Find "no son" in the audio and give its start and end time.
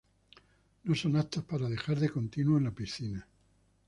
0.85-1.15